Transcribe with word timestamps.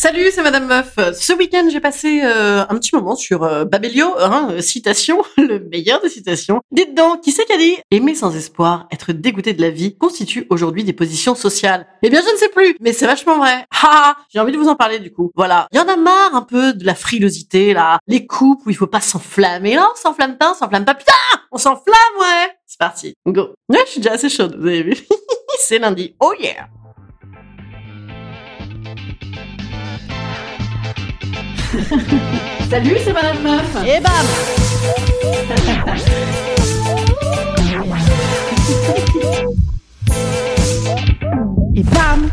Salut, 0.00 0.30
c'est 0.32 0.42
Madame 0.42 0.66
Meuf. 0.66 0.94
Ce 1.12 1.34
week-end, 1.34 1.68
j'ai 1.70 1.78
passé 1.78 2.22
euh, 2.24 2.64
un 2.66 2.74
petit 2.76 2.94
moment 2.94 3.16
sur 3.16 3.42
euh, 3.42 3.66
Babelio, 3.66 4.14
hein, 4.18 4.48
euh, 4.50 4.62
citation, 4.62 5.22
le 5.36 5.58
meilleur 5.58 6.00
des 6.00 6.08
citations. 6.08 6.62
Dites 6.72 6.94
donc, 6.94 7.20
qui 7.20 7.32
c'est 7.32 7.44
qui 7.44 7.52
a 7.52 7.58
dit 7.58 7.76
«Aimer 7.90 8.14
sans 8.14 8.34
espoir, 8.34 8.88
être 8.90 9.12
dégoûté 9.12 9.52
de 9.52 9.60
la 9.60 9.68
vie, 9.68 9.98
constitue 9.98 10.46
aujourd'hui 10.48 10.84
des 10.84 10.94
positions 10.94 11.34
sociales». 11.34 11.86
Eh 12.02 12.08
bien, 12.08 12.22
je 12.26 12.32
ne 12.32 12.38
sais 12.38 12.48
plus, 12.48 12.76
mais 12.80 12.94
c'est 12.94 13.04
vachement 13.04 13.36
vrai. 13.36 13.66
Ha 13.82 14.16
J'ai 14.32 14.40
envie 14.40 14.52
de 14.52 14.56
vous 14.56 14.68
en 14.68 14.74
parler 14.74 15.00
du 15.00 15.12
coup. 15.12 15.32
Voilà. 15.36 15.68
Il 15.70 15.76
y 15.76 15.80
en 15.80 15.88
a 15.88 15.96
marre 15.96 16.34
un 16.34 16.46
peu 16.48 16.72
de 16.72 16.86
la 16.86 16.94
frilosité, 16.94 17.74
là. 17.74 17.98
Les 18.08 18.26
couples 18.26 18.68
où 18.68 18.70
il 18.70 18.76
faut 18.76 18.86
pas 18.86 19.02
s'enflammer. 19.02 19.76
Non, 19.76 19.88
on 19.92 19.96
s'enflamme 19.96 20.38
pas, 20.38 20.52
on 20.52 20.54
s'enflamme 20.54 20.86
pas. 20.86 20.94
Putain 20.94 21.12
On 21.52 21.58
s'enflamme, 21.58 22.16
ouais 22.18 22.48
C'est 22.66 22.78
parti. 22.78 23.12
Go. 23.26 23.50
Ouais, 23.68 23.80
je 23.84 23.90
suis 23.90 24.00
déjà 24.00 24.14
assez 24.14 24.30
chaude, 24.30 24.56
vous 24.58 24.66
avez 24.66 24.82
vu. 24.82 24.96
c'est 25.58 25.78
lundi. 25.78 26.14
Oh 26.20 26.32
yeah 26.40 26.70
Salut, 32.68 32.96
c'est 33.04 33.12
Madame 33.12 33.40
Meuf. 33.42 33.76
Et 33.86 34.00
bam 34.00 34.12
Et 41.76 41.84
bam 41.84 42.28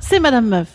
C'est 0.00 0.18
Madame 0.20 0.48
Meuf. 0.48 0.68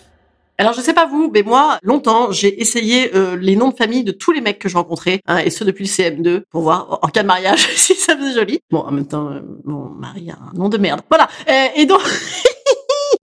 Alors 0.59 0.73
je 0.73 0.81
sais 0.81 0.94
pas 0.94 1.08
vous, 1.08 1.31
mais 1.33 1.42
moi, 1.42 1.80
longtemps, 1.81 2.31
j'ai 2.31 2.61
essayé 2.61 3.16
euh, 3.16 3.36
les 3.36 3.55
noms 3.55 3.70
de 3.70 3.75
famille 3.75 4.03
de 4.03 4.11
tous 4.11 4.31
les 4.31 4.42
mecs 4.42 4.59
que 4.59 4.70
je 4.70 4.77
rencontrais, 4.77 5.22
hein, 5.25 5.39
et 5.39 5.50
ce 5.50 5.64
depuis 5.64 5.86
le 5.86 5.89
CM2, 5.89 6.44
pour 6.52 6.61
voir 6.61 7.00
en 7.02 7.08
cas 7.08 7.23
de 7.23 7.27
mariage 7.27 7.67
si 7.75 7.95
ça 7.95 8.16
faisait 8.16 8.33
joli. 8.33 8.59
Bon, 8.70 8.81
en 8.81 8.92
même 8.92 9.08
temps, 9.08 9.31
euh, 9.31 9.39
mon 9.66 9.89
mari 9.89 10.30
a 10.30 10.36
un 10.36 10.53
nom 10.55 10.70
de 10.70 10.77
merde. 10.77 11.02
Voilà. 11.09 11.27
Euh, 11.50 11.66
et 11.75 11.88
donc. 11.88 12.02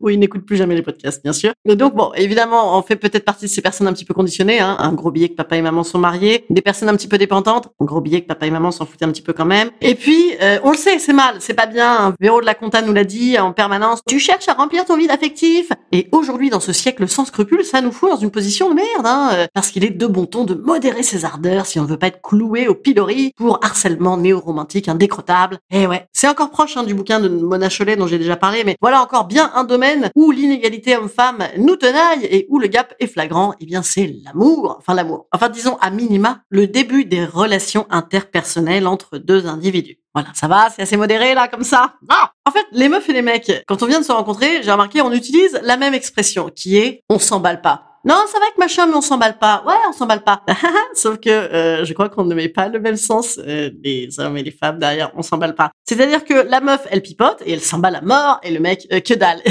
Oui, 0.01 0.15
il 0.15 0.19
n'écoute 0.19 0.47
plus 0.47 0.57
jamais 0.57 0.75
les 0.75 0.83
podcasts, 0.83 1.23
bien 1.23 1.33
sûr. 1.33 1.53
Donc, 1.67 1.95
bon, 1.95 2.13
évidemment, 2.15 2.79
on 2.79 2.83
fait 2.83 2.97
peut-être 2.97 3.25
partie 3.25 3.45
de 3.45 3.51
ces 3.51 3.61
personnes 3.61 3.87
un 3.87 3.93
petit 3.93 4.05
peu 4.05 4.15
conditionnées. 4.15 4.61
Hein. 4.61 4.77
Un 4.79 4.93
gros 4.93 5.11
billet 5.11 5.29
que 5.29 5.35
papa 5.35 5.57
et 5.57 5.63
maman 5.63 5.85
sont 5.85 5.99
mariés. 5.99 6.45
Des 6.49 6.63
personnes 6.63 6.89
un 6.89 6.97
petit 6.97 7.09
peu 7.09 7.19
dépendantes. 7.19 7.69
Un 7.81 7.85
gros 7.85 8.01
billet 8.01 8.23
que 8.23 8.27
papa 8.27 8.47
et 8.47 8.51
maman 8.51 8.71
s'en 8.71 8.87
foutaient 8.87 9.05
un 9.05 9.11
petit 9.11 9.23
peu 9.23 9.33
quand 9.33 9.45
même. 9.45 9.71
Et 9.83 9.95
puis, 9.95 10.35
euh, 10.41 10.59
on 10.65 10.71
le 10.71 10.77
sait, 10.77 10.99
c'est 10.99 11.13
mal, 11.13 11.37
c'est 11.41 11.55
pas 11.55 11.67
bien. 11.67 12.15
Véro 12.19 12.41
de 12.41 12.47
la 12.47 12.55
Conta 12.55 12.81
nous 12.81 12.93
l'a 12.93 13.05
dit 13.05 13.39
en 13.39 13.53
permanence. 13.53 14.01
Tu 14.09 14.19
cherches 14.19 14.49
à 14.49 14.55
remplir 14.55 14.87
ton 14.87 14.97
vide 14.97 15.11
affectif. 15.11 15.71
Et 15.93 16.09
aujourd'hui, 16.13 16.49
dans 16.49 16.61
ce 16.61 16.73
siècle 16.73 17.07
sans 17.07 17.27
scrupules, 17.27 17.65
ça 17.65 17.83
nous 17.83 17.93
fout 17.93 18.11
dans 18.11 18.17
une 18.17 18.31
position 18.31 18.71
de 18.71 18.75
merde. 18.75 19.05
Hein, 19.05 19.31
euh, 19.35 19.47
parce 19.53 19.71
qu'il 19.71 19.85
est 19.85 19.91
de 19.91 20.07
bon 20.07 20.27
ton 20.27 20.45
de 20.45 20.55
modérer 20.55 21.03
ses 21.03 21.25
ardeurs 21.25 21.67
si 21.67 21.79
on 21.79 21.85
veut 21.85 21.99
pas 21.99 22.07
être 22.07 22.23
cloué 22.23 22.69
au 22.69 22.75
pilori 22.75 23.33
pour 23.37 23.59
harcèlement 23.63 24.17
néo-romantique 24.17 24.89
indécrottable. 24.89 25.59
Et 25.71 25.87
ouais, 25.87 26.07
c'est 26.13 26.29
encore 26.29 26.51
proche 26.51 26.77
hein, 26.77 26.85
du 26.85 26.95
bouquin 26.95 27.21
de 27.21 27.29
Mona 27.29 27.69
Chollet 27.69 27.97
dont 27.97 28.07
j'ai 28.07 28.19
déjà 28.19 28.37
parlé, 28.37 28.65
mais 28.65 28.77
voilà 28.81 29.03
encore 29.03 29.27
bien 29.27 29.51
un 29.55 29.65
domaine 29.65 29.90
où 30.15 30.31
l'inégalité 30.31 30.97
homme-femme 30.97 31.45
nous 31.59 31.77
tenaille 31.77 32.25
et 32.25 32.47
où 32.49 32.59
le 32.59 32.69
gap 32.69 32.95
est 32.99 33.07
flagrant, 33.07 33.55
eh 33.61 33.67
bien 33.67 33.83
c'est 33.83 34.15
l'amour, 34.25 34.77
enfin 34.79 34.95
l'amour. 34.95 35.27
Enfin 35.33 35.49
disons 35.49 35.77
à 35.81 35.91
minima 35.91 36.43
le 36.49 36.67
début 36.67 37.05
des 37.05 37.25
relations 37.25 37.87
interpersonnelles 37.91 38.87
entre 38.87 39.19
deux 39.19 39.47
individus. 39.47 39.99
Voilà, 40.15 40.31
ça 40.35 40.49
va, 40.49 40.71
c'est 40.71 40.83
assez 40.83 40.97
modéré 40.97 41.35
là 41.35 41.49
comme 41.49 41.65
ça. 41.65 41.95
Ah 42.09 42.33
en 42.47 42.51
fait, 42.51 42.67
les 42.73 42.89
meufs 42.89 43.09
et 43.09 43.13
les 43.13 43.23
mecs, 43.23 43.65
quand 43.69 43.83
on 43.83 43.87
vient 43.87 44.01
de 44.01 44.05
se 44.05 44.13
rencontrer, 44.13 44.63
j'ai 44.63 44.73
remarqué 44.73 45.03
on 45.03 45.13
utilise 45.13 45.61
la 45.63 45.77
même 45.77 45.95
expression 45.95 46.51
qui 46.55 46.77
est 46.79 47.05
on 47.09 47.19
s'emballe 47.19 47.61
pas. 47.61 47.90
Non, 48.05 48.17
ça 48.27 48.39
va 48.39 48.47
avec 48.47 48.57
machin, 48.57 48.87
mais 48.87 48.95
on 48.95 49.03
s'emballe 49.03 49.39
pas. 49.39 49.63
Ouais, 49.67 49.75
on 49.89 49.93
s'emballe 49.93 50.25
pas. 50.25 50.43
Sauf 50.95 51.19
que 51.19 51.29
euh, 51.29 51.85
je 51.85 51.93
crois 51.93 52.09
qu'on 52.09 52.25
ne 52.25 52.35
met 52.35 52.49
pas 52.49 52.69
le 52.69 52.81
même 52.81 52.97
sens 52.97 53.39
euh, 53.47 53.71
les 53.85 54.19
hommes 54.19 54.39
et 54.39 54.43
les 54.43 54.51
femmes 54.51 54.79
derrière. 54.79 55.11
On 55.17 55.23
s'emballe 55.23 55.55
pas. 55.55 55.71
C'est-à-dire 55.87 56.25
que 56.25 56.35
la 56.35 56.61
meuf, 56.61 56.87
elle 56.91 57.03
pipote 57.03 57.43
et 57.45 57.53
elle 57.53 57.61
s'emballe 57.61 57.97
à 57.97 58.01
mort, 58.01 58.41
et 58.43 58.51
le 58.51 58.61
mec, 58.61 58.87
euh, 58.93 59.01
que 59.01 59.13
dalle. 59.13 59.43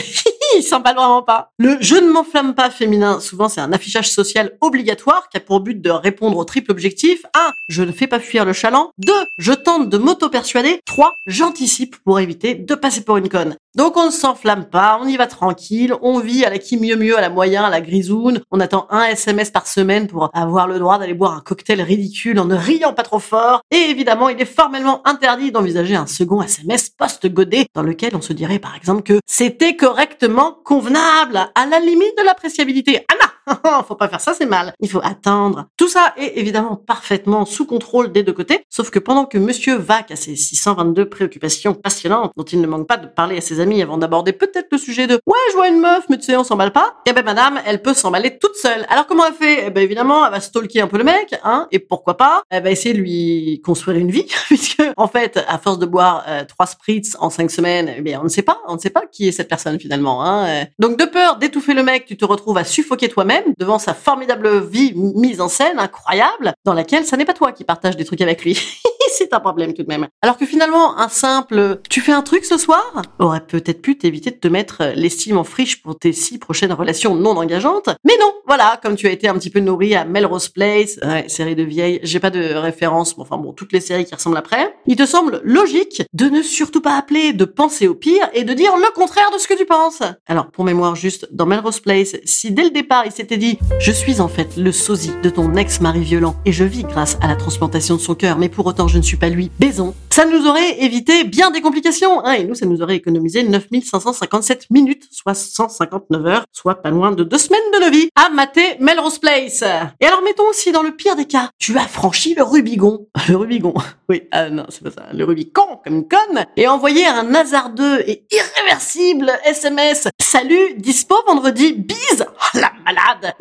il 0.57 0.63
s'emballe 0.63 0.95
vraiment 0.95 1.21
pas. 1.21 1.51
Le 1.59 1.77
je 1.79 1.95
ne 1.95 2.09
m'enflamme 2.09 2.55
pas 2.55 2.69
féminin, 2.69 3.19
souvent 3.19 3.49
c'est 3.49 3.61
un 3.61 3.71
affichage 3.71 4.09
social 4.09 4.57
obligatoire 4.61 5.29
qui 5.29 5.37
a 5.37 5.39
pour 5.39 5.59
but 5.59 5.79
de 5.79 5.89
répondre 5.89 6.37
au 6.37 6.43
triple 6.43 6.71
objectif. 6.71 7.25
1. 7.33 7.51
Je 7.67 7.83
ne 7.83 7.91
fais 7.91 8.07
pas 8.07 8.19
fuir 8.19 8.45
le 8.45 8.53
chaland. 8.53 8.91
2. 8.97 9.13
Je 9.37 9.53
tente 9.53 9.89
de 9.89 9.97
m'auto-persuader. 9.97 10.81
3. 10.85 11.13
J'anticipe 11.27 11.97
pour 12.03 12.19
éviter 12.19 12.55
de 12.55 12.75
passer 12.75 13.01
pour 13.01 13.17
une 13.17 13.29
conne. 13.29 13.55
Donc 13.75 13.97
on 13.97 14.07
ne 14.07 14.11
s'enflamme 14.11 14.65
pas, 14.65 14.99
on 14.99 15.07
y 15.07 15.15
va 15.15 15.27
tranquille, 15.27 15.93
on 16.01 16.19
vit 16.19 16.43
à 16.43 16.49
la 16.49 16.57
qui 16.57 16.77
mieux 16.77 16.95
mieux, 16.95 17.15
à 17.17 17.21
la 17.21 17.29
moyen, 17.29 17.65
à 17.65 17.69
la 17.69 17.81
grisoune, 17.81 18.41
on 18.49 18.59
attend 18.59 18.87
un 18.89 19.03
SMS 19.03 19.51
par 19.51 19.67
semaine 19.67 20.07
pour 20.07 20.31
avoir 20.33 20.67
le 20.67 20.79
droit 20.79 20.97
d'aller 20.97 21.13
boire 21.13 21.33
un 21.33 21.41
cocktail 21.41 21.81
ridicule 21.83 22.39
en 22.39 22.45
ne 22.45 22.55
riant 22.55 22.93
pas 22.93 23.03
trop 23.03 23.19
fort, 23.19 23.61
et 23.69 23.77
évidemment 23.91 24.29
il 24.29 24.41
est 24.41 24.45
formellement 24.45 25.07
interdit 25.07 25.51
d'envisager 25.51 25.95
un 25.95 26.07
second 26.07 26.41
SMS 26.41 26.89
post-godé 26.89 27.67
dans 27.75 27.83
lequel 27.83 28.15
on 28.15 28.21
se 28.21 28.33
dirait 28.33 28.59
par 28.59 28.75
exemple 28.75 29.03
que 29.03 29.19
c'était 29.27 29.75
correctement 29.75 30.57
convenable, 30.65 31.51
à 31.53 31.65
la 31.67 31.79
limite 31.79 32.17
de 32.17 32.23
l'appréciabilité. 32.23 33.05
Ah 33.11 33.15
non 33.21 33.27
faut 33.87 33.95
pas 33.95 34.07
faire 34.07 34.21
ça, 34.21 34.33
c'est 34.33 34.45
mal. 34.45 34.73
Il 34.79 34.89
faut 34.89 35.01
attendre. 35.03 35.65
Tout 35.77 35.87
ça 35.87 36.13
est 36.17 36.33
évidemment 36.37 36.75
parfaitement 36.75 37.45
sous 37.45 37.65
contrôle 37.65 38.11
des 38.11 38.23
deux 38.23 38.33
côtés, 38.33 38.63
sauf 38.69 38.89
que 38.89 38.99
pendant 38.99 39.25
que 39.25 39.37
monsieur 39.37 39.75
vaque 39.75 40.11
à 40.11 40.15
ses 40.15 40.35
622 40.35 41.09
préoccupations 41.09 41.73
passionnantes, 41.73 42.31
dont 42.37 42.43
il 42.43 42.61
ne 42.61 42.67
manque 42.67 42.87
pas 42.87 42.97
de 42.97 43.07
parler 43.07 43.37
à 43.37 43.41
ses 43.41 43.59
amis 43.59 43.81
avant 43.81 43.97
d'aborder 43.97 44.33
peut-être 44.33 44.67
le 44.71 44.77
sujet 44.77 45.07
de 45.07 45.19
ouais, 45.25 45.37
je 45.51 45.55
vois 45.55 45.67
une 45.67 45.79
meuf, 45.79 46.05
mais 46.09 46.17
tu 46.17 46.25
sais, 46.25 46.37
on 46.37 46.43
s'emballe 46.43 46.71
pas, 46.71 46.95
eh 47.05 47.13
ben 47.13 47.23
madame, 47.23 47.59
elle 47.65 47.81
peut 47.81 47.93
s'emballer 47.93 48.37
toute 48.37 48.55
seule. 48.55 48.85
Alors 48.89 49.07
comment 49.07 49.25
elle 49.25 49.33
fait? 49.33 49.67
Eh 49.67 49.69
ben 49.69 49.81
évidemment, 49.81 50.25
elle 50.25 50.31
va 50.31 50.39
stalker 50.39 50.81
un 50.81 50.87
peu 50.87 50.97
le 50.97 51.03
mec, 51.03 51.35
hein, 51.43 51.67
et 51.71 51.79
pourquoi 51.79 52.17
pas, 52.17 52.43
elle 52.49 52.63
va 52.63 52.71
essayer 52.71 52.93
de 52.93 52.99
lui 52.99 53.61
construire 53.63 53.97
une 53.97 54.11
vie, 54.11 54.27
puisque 54.45 54.81
en 54.97 55.07
fait, 55.07 55.39
à 55.47 55.57
force 55.57 55.79
de 55.79 55.85
boire 55.85 56.23
euh, 56.27 56.43
trois 56.45 56.65
spritz 56.65 57.15
en 57.19 57.29
cinq 57.29 57.51
semaines, 57.51 57.93
eh 57.97 58.01
bien 58.01 58.19
on 58.21 58.25
ne 58.25 58.29
sait 58.29 58.41
pas, 58.41 58.59
on 58.67 58.75
ne 58.75 58.79
sait 58.79 58.89
pas 58.89 59.03
qui 59.11 59.27
est 59.27 59.31
cette 59.31 59.49
personne 59.49 59.79
finalement. 59.79 60.23
Hein. 60.23 60.65
Donc 60.77 60.97
de 60.97 61.05
peur 61.05 61.37
d'étouffer 61.37 61.73
le 61.73 61.83
mec, 61.83 62.05
tu 62.05 62.17
te 62.17 62.25
retrouves 62.25 62.57
à 62.57 62.63
suffoquer 62.63 63.09
toi-même 63.09 63.38
devant 63.57 63.79
sa 63.79 63.93
formidable 63.93 64.59
vie 64.65 64.93
mise 64.95 65.41
en 65.41 65.49
scène 65.49 65.79
incroyable 65.79 66.53
dans 66.65 66.73
laquelle 66.73 67.05
ça 67.05 67.17
n'est 67.17 67.25
pas 67.25 67.33
toi 67.33 67.51
qui 67.51 67.63
partage 67.63 67.97
des 67.97 68.05
trucs 68.05 68.21
avec 68.21 68.43
lui. 68.43 68.59
c'est 69.17 69.33
un 69.33 69.39
problème 69.39 69.73
tout 69.73 69.83
de 69.83 69.87
même. 69.87 70.07
Alors 70.21 70.37
que 70.37 70.45
finalement, 70.45 70.97
un 70.97 71.09
simple 71.09 71.79
tu 71.89 72.01
fais 72.01 72.11
un 72.11 72.21
truc 72.21 72.45
ce 72.45 72.57
soir 72.57 73.01
aurait 73.19 73.45
peut-être 73.45 73.81
pu 73.81 73.97
t'éviter 73.97 74.31
de 74.31 74.37
te 74.37 74.47
mettre 74.47 74.91
l'estime 74.95 75.37
en 75.37 75.43
friche 75.43 75.81
pour 75.81 75.97
tes 75.97 76.13
six 76.13 76.37
prochaines 76.37 76.73
relations 76.73 77.15
non 77.15 77.37
engageantes. 77.37 77.89
Mais 78.03 78.13
non, 78.19 78.31
voilà, 78.47 78.79
comme 78.81 78.95
tu 78.95 79.07
as 79.07 79.11
été 79.11 79.27
un 79.27 79.33
petit 79.35 79.49
peu 79.49 79.59
nourri 79.59 79.95
à 79.95 80.05
Melrose 80.05 80.49
Place, 80.49 80.99
ouais, 81.03 81.27
série 81.27 81.55
de 81.55 81.63
vieilles, 81.63 81.99
j'ai 82.03 82.19
pas 82.19 82.29
de 82.29 82.53
référence, 82.53 83.17
mais 83.17 83.23
enfin 83.23 83.37
bon, 83.37 83.53
toutes 83.53 83.73
les 83.73 83.79
séries 83.79 84.05
qui 84.05 84.15
ressemblent 84.15 84.37
après, 84.37 84.75
il 84.85 84.95
te 84.95 85.05
semble 85.05 85.41
logique 85.43 86.03
de 86.13 86.25
ne 86.25 86.41
surtout 86.41 86.81
pas 86.81 86.97
appeler, 86.97 87.33
de 87.33 87.45
penser 87.45 87.87
au 87.87 87.95
pire 87.95 88.29
et 88.33 88.43
de 88.43 88.53
dire 88.53 88.75
le 88.77 88.93
contraire 88.93 89.31
de 89.33 89.39
ce 89.39 89.47
que 89.47 89.57
tu 89.57 89.65
penses. 89.65 90.01
Alors, 90.27 90.51
pour 90.51 90.63
mémoire 90.63 90.95
juste, 90.95 91.27
dans 91.31 91.45
Melrose 91.45 91.79
Place, 91.79 92.15
si 92.25 92.51
dès 92.51 92.63
le 92.63 92.69
départ 92.69 93.03
il 93.05 93.11
s'était 93.11 93.37
dit 93.37 93.57
je 93.79 93.91
suis 93.91 94.21
en 94.21 94.27
fait 94.27 94.57
le 94.57 94.71
sosie 94.71 95.13
de 95.23 95.29
ton 95.29 95.55
ex-mari 95.55 96.01
violent 96.01 96.35
et 96.45 96.51
je 96.51 96.63
vis 96.63 96.83
grâce 96.83 97.17
à 97.21 97.27
la 97.27 97.35
transplantation 97.35 97.95
de 97.95 98.01
son 98.01 98.15
cœur, 98.15 98.37
mais 98.37 98.49
pour 98.49 98.65
autant 98.65 98.87
je 98.87 98.98
ne 98.99 99.03
suis 99.03 99.17
pas 99.17 99.29
lui, 99.29 99.49
baison. 99.59 99.95
Ça 100.09 100.25
nous 100.25 100.47
aurait 100.47 100.81
évité 100.81 101.23
bien 101.23 101.51
des 101.51 101.61
complications, 101.61 102.23
hein, 102.25 102.33
et 102.33 102.43
nous, 102.43 102.55
ça 102.55 102.65
nous 102.65 102.81
aurait 102.81 102.97
économisé 102.97 103.43
9557 103.43 104.67
minutes, 104.69 105.07
soit 105.11 105.33
159 105.33 106.25
heures, 106.25 106.45
soit 106.51 106.75
pas 106.75 106.89
loin 106.89 107.11
de 107.11 107.23
deux 107.23 107.37
semaines 107.37 107.59
de 107.73 107.85
nos 107.85 107.91
vies, 107.91 108.09
à 108.15 108.29
mater 108.29 108.75
Melrose 108.79 109.19
Place. 109.19 109.63
Et 109.99 110.05
alors, 110.05 110.21
mettons 110.23 110.47
aussi 110.49 110.71
dans 110.71 110.83
le 110.83 110.91
pire 110.91 111.15
des 111.15 111.25
cas, 111.25 111.49
tu 111.57 111.77
as 111.77 111.87
franchi 111.87 112.35
le 112.35 112.43
Rubigon. 112.43 113.07
Le 113.29 113.35
Rubigon. 113.35 113.73
Oui, 114.09 114.23
ah 114.31 114.49
non, 114.49 114.65
c'est 114.69 114.83
pas 114.83 114.91
ça. 114.91 115.07
Le 115.13 115.23
Rubicon, 115.23 115.79
comme 115.83 115.95
une 115.95 116.07
conne. 116.07 116.45
Et 116.57 116.67
envoyé 116.67 117.05
un 117.05 117.33
hasardeux 117.35 118.01
et 118.07 118.25
irréversible 118.31 119.31
SMS. 119.45 120.07
Salut, 120.19 120.75
dispo 120.77 121.15
vendredi, 121.27 121.73
bise. 121.73 122.25
Malade. 122.53 122.68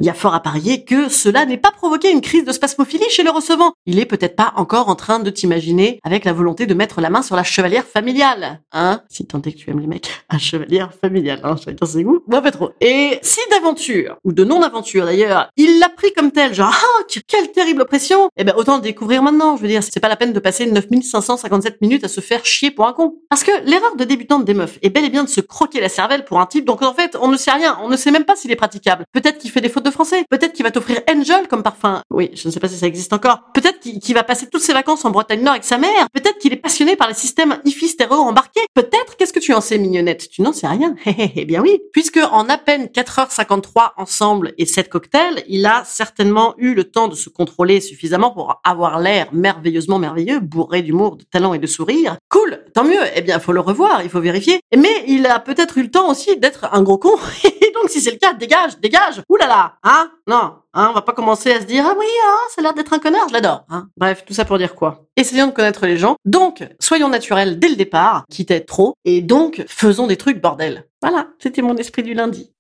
Il 0.00 0.04
y 0.04 0.08
a 0.08 0.14
fort 0.14 0.32
à 0.32 0.40
parier 0.40 0.84
que 0.84 1.08
cela 1.08 1.44
n'ait 1.44 1.56
pas 1.56 1.72
provoqué 1.72 2.12
une 2.12 2.20
crise 2.20 2.44
de 2.44 2.52
spasmophilie 2.52 3.10
chez 3.10 3.24
le 3.24 3.30
recevant. 3.30 3.72
Il 3.84 3.98
est 3.98 4.06
peut-être 4.06 4.36
pas 4.36 4.52
encore 4.54 4.88
en 4.88 4.94
train 4.94 5.18
de 5.18 5.28
t'imaginer 5.28 5.98
avec 6.04 6.24
la 6.24 6.32
volonté 6.32 6.66
de 6.66 6.74
mettre 6.74 7.00
la 7.00 7.10
main 7.10 7.22
sur 7.22 7.34
la 7.34 7.42
chevalière 7.42 7.84
familiale. 7.84 8.60
Hein? 8.72 9.02
Si 9.08 9.26
tant 9.26 9.42
est 9.42 9.52
que 9.52 9.58
tu 9.58 9.70
aimes 9.70 9.80
les 9.80 9.88
mecs. 9.88 10.08
Un 10.30 10.38
chevalière 10.38 10.94
familiale, 10.94 11.40
hein. 11.42 11.56
Chacun 11.56 11.84
ses 11.84 12.04
goûts. 12.04 12.20
Moi, 12.28 12.40
pas 12.40 12.52
trop. 12.52 12.70
Et 12.80 13.18
si 13.22 13.40
d'aventure, 13.50 14.18
ou 14.22 14.32
de 14.32 14.44
non-aventure 14.44 15.04
d'ailleurs, 15.04 15.50
il 15.56 15.80
l'a 15.80 15.88
pris 15.88 16.12
comme 16.12 16.30
tel, 16.30 16.54
genre, 16.54 16.72
ah, 16.72 17.02
quelle 17.26 17.50
terrible 17.50 17.82
oppression, 17.82 18.28
eh 18.36 18.44
ben, 18.44 18.54
autant 18.56 18.76
le 18.76 18.82
découvrir 18.82 19.22
maintenant. 19.24 19.56
Je 19.56 19.62
veux 19.62 19.68
dire, 19.68 19.82
c'est 19.82 19.98
pas 19.98 20.08
la 20.08 20.16
peine 20.16 20.32
de 20.32 20.38
passer 20.38 20.66
9557 20.66 21.80
minutes 21.80 22.04
à 22.04 22.08
se 22.08 22.20
faire 22.20 22.44
chier 22.46 22.70
pour 22.70 22.86
un 22.86 22.92
con. 22.92 23.16
Parce 23.28 23.42
que 23.42 23.50
l'erreur 23.64 23.96
de 23.96 24.04
débutante 24.04 24.44
des 24.44 24.54
meufs 24.54 24.78
est 24.82 24.90
bel 24.90 25.04
et 25.04 25.10
bien 25.10 25.24
de 25.24 25.28
se 25.28 25.40
croquer 25.40 25.80
la 25.80 25.88
cervelle 25.88 26.24
pour 26.24 26.40
un 26.40 26.46
type, 26.46 26.64
donc 26.64 26.82
en 26.82 26.94
fait, 26.94 27.16
on 27.20 27.26
ne 27.26 27.36
sait 27.36 27.50
rien, 27.50 27.78
on 27.82 27.88
ne 27.88 27.96
sait 27.96 28.12
même 28.12 28.24
pas 28.24 28.36
s'il 28.36 28.52
est 28.52 28.56
praticable. 28.56 29.04
Peut-être 29.12 29.38
qu'il 29.38 29.50
fait 29.50 29.60
des 29.60 29.68
fautes 29.68 29.84
de 29.84 29.87
français, 29.90 30.24
peut-être 30.30 30.52
qu'il 30.52 30.64
va 30.64 30.70
t'offrir 30.70 31.00
Angel 31.10 31.48
comme 31.48 31.62
parfum. 31.62 32.02
Oui, 32.10 32.30
je 32.34 32.48
ne 32.48 32.52
sais 32.52 32.60
pas 32.60 32.68
si 32.68 32.76
ça 32.76 32.86
existe 32.86 33.12
encore. 33.12 33.40
Peut-être 33.54 33.80
qu'il 33.80 34.14
va 34.14 34.22
passer 34.22 34.48
toutes 34.48 34.62
ses 34.62 34.72
vacances 34.72 35.04
en 35.04 35.10
Bretagne 35.10 35.42
Nord 35.42 35.52
avec 35.52 35.64
sa 35.64 35.78
mère. 35.78 36.08
Peut-être 36.12 36.38
qu'il 36.38 36.52
est 36.52 36.56
passionné 36.56 36.96
par 36.96 37.08
les 37.08 37.14
systèmes 37.14 37.58
IFI 37.64 37.88
stéréo 37.88 38.18
embarqués. 38.18 38.60
Peut-être, 38.74 39.16
qu'est-ce 39.16 39.32
que 39.32 39.40
tu 39.40 39.52
en 39.54 39.60
sais, 39.60 39.78
mignonnette? 39.78 40.28
Tu 40.30 40.42
n'en 40.42 40.52
sais 40.52 40.66
rien. 40.66 40.94
Eh 41.40 41.44
bien 41.44 41.60
oui, 41.60 41.80
puisque 41.92 42.18
en 42.18 42.48
à 42.48 42.58
peine 42.58 42.86
4h53 42.86 43.92
ensemble 43.96 44.54
et 44.58 44.66
7 44.66 44.88
cocktails, 44.88 45.44
il 45.48 45.66
a 45.66 45.82
certainement 45.84 46.54
eu 46.58 46.74
le 46.74 46.84
temps 46.84 47.08
de 47.08 47.14
se 47.14 47.28
contrôler 47.28 47.80
suffisamment 47.80 48.30
pour 48.30 48.60
avoir 48.64 48.98
l'air 48.98 49.28
merveilleusement 49.32 49.98
merveilleux, 49.98 50.40
bourré 50.40 50.82
d'humour, 50.82 51.16
de 51.16 51.24
talent 51.24 51.54
et 51.54 51.58
de 51.58 51.66
sourire. 51.66 52.16
Cool, 52.28 52.64
tant 52.74 52.84
mieux. 52.84 53.00
Eh 53.14 53.20
bien, 53.20 53.38
faut 53.38 53.52
le 53.52 53.60
revoir, 53.60 54.02
il 54.02 54.10
faut 54.10 54.20
vérifier. 54.20 54.60
Mais 54.76 55.04
il 55.06 55.26
a 55.26 55.38
peut-être 55.38 55.78
eu 55.78 55.82
le 55.82 55.90
temps 55.90 56.10
aussi 56.10 56.36
d'être 56.36 56.68
un 56.72 56.82
gros 56.82 56.98
con. 56.98 57.16
Donc, 57.80 57.90
si 57.90 58.00
c'est 58.00 58.10
le 58.10 58.18
cas, 58.18 58.32
dégage, 58.32 58.78
dégage. 58.80 59.22
Ouh 59.28 59.36
là 59.36 59.74
hein? 59.82 60.10
Non, 60.26 60.54
hein, 60.74 60.88
on 60.90 60.94
va 60.94 61.02
pas 61.02 61.12
commencer 61.12 61.52
à 61.52 61.60
se 61.60 61.66
dire 61.66 61.84
ah 61.86 61.94
oui, 61.96 62.06
hein, 62.26 62.36
ça 62.54 62.60
a 62.60 62.62
l'air 62.62 62.74
d'être 62.74 62.92
un 62.92 62.98
connard, 62.98 63.28
je 63.28 63.34
l'adore. 63.34 63.64
Hein 63.70 63.88
Bref, 63.96 64.24
tout 64.24 64.34
ça 64.34 64.44
pour 64.44 64.58
dire 64.58 64.74
quoi? 64.74 65.04
Essayons 65.16 65.46
de 65.46 65.52
connaître 65.52 65.86
les 65.86 65.96
gens. 65.96 66.16
Donc, 66.24 66.64
soyons 66.80 67.08
naturels 67.08 67.58
dès 67.58 67.68
le 67.68 67.76
départ, 67.76 68.24
quitte 68.30 68.50
à 68.50 68.56
être 68.56 68.66
trop. 68.66 68.94
Et 69.04 69.22
donc, 69.22 69.64
faisons 69.68 70.06
des 70.06 70.16
trucs 70.16 70.40
bordel. 70.40 70.86
Voilà, 71.02 71.28
c'était 71.38 71.62
mon 71.62 71.76
esprit 71.76 72.02
du 72.02 72.14
lundi. 72.14 72.52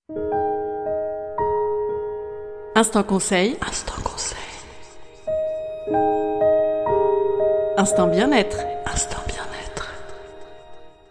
Instant 2.76 3.02
conseil. 3.02 3.56
Instant 3.66 4.00
conseil. 4.04 4.38
Instant 7.76 8.06
bien-être. 8.06 8.58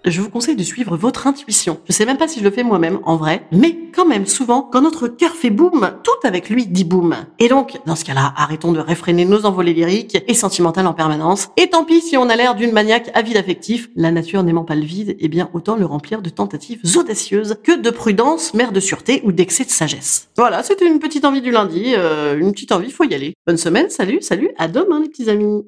Je 0.05 0.21
vous 0.21 0.29
conseille 0.29 0.55
de 0.55 0.63
suivre 0.63 0.95
votre 0.95 1.27
intuition. 1.27 1.79
Je 1.85 1.91
sais 1.91 2.05
même 2.05 2.17
pas 2.17 2.27
si 2.27 2.39
je 2.39 2.43
le 2.43 2.51
fais 2.51 2.63
moi-même, 2.63 2.99
en 3.03 3.17
vrai. 3.17 3.45
Mais 3.51 3.77
quand 3.93 4.05
même, 4.05 4.25
souvent, 4.25 4.61
quand 4.61 4.81
notre 4.81 5.07
cœur 5.07 5.31
fait 5.31 5.49
boum, 5.49 5.91
tout 6.03 6.27
avec 6.27 6.49
lui 6.49 6.65
dit 6.65 6.83
boum. 6.83 7.15
Et 7.39 7.49
donc, 7.49 7.77
dans 7.85 7.95
ce 7.95 8.05
cas-là, 8.05 8.33
arrêtons 8.37 8.71
de 8.71 8.79
réfréner 8.79 9.25
nos 9.25 9.45
envolées 9.45 9.73
lyriques 9.73 10.23
et 10.27 10.33
sentimentales 10.33 10.87
en 10.87 10.93
permanence. 10.93 11.49
Et 11.57 11.69
tant 11.69 11.83
pis 11.83 12.01
si 12.01 12.15
on 12.15 12.29
a 12.29 12.35
l'air 12.35 12.55
d'une 12.55 12.71
maniaque 12.71 13.11
avide 13.13 13.37
affectif. 13.37 13.89
La 13.95 14.11
nature 14.11 14.43
n'aimant 14.43 14.63
pas 14.63 14.75
le 14.75 14.85
vide, 14.85 15.17
eh 15.19 15.27
bien, 15.27 15.49
autant 15.53 15.75
le 15.75 15.85
remplir 15.85 16.21
de 16.21 16.29
tentatives 16.29 16.79
audacieuses 16.95 17.57
que 17.63 17.77
de 17.79 17.89
prudence, 17.89 18.53
mère 18.53 18.71
de 18.71 18.79
sûreté 18.79 19.21
ou 19.25 19.31
d'excès 19.31 19.65
de 19.65 19.69
sagesse. 19.69 20.29
Voilà, 20.37 20.63
c'était 20.63 20.87
une 20.87 20.99
petite 20.99 21.25
envie 21.25 21.41
du 21.41 21.51
lundi. 21.51 21.93
Euh, 21.97 22.37
une 22.37 22.51
petite 22.51 22.71
envie, 22.71 22.91
faut 22.91 23.03
y 23.03 23.13
aller. 23.13 23.33
Bonne 23.45 23.57
semaine, 23.57 23.89
salut, 23.89 24.19
salut, 24.21 24.51
à 24.57 24.67
demain 24.67 25.01
les 25.01 25.09
petits 25.09 25.29
amis. 25.29 25.63